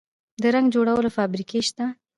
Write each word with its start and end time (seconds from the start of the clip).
د 0.41 0.43
رنګ 0.55 0.67
جوړولو 0.75 1.09
فابریکې 1.17 1.61
شته 1.67 1.85